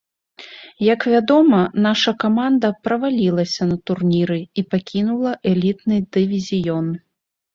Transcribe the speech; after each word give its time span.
Як 0.93 1.01
вядома, 1.13 1.59
наша 1.87 2.11
каманда 2.23 2.71
правалілася 2.87 3.63
на 3.73 3.77
турніры 3.89 4.37
і 4.61 4.63
пакінула 4.71 5.35
элітны 5.51 5.95
дывізіён. 6.17 6.87